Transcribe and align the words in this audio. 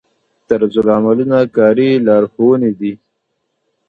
طرزالعملونه 0.47 1.39
کاري 1.55 1.89
لارښوونې 2.05 2.71
دي 2.79 2.93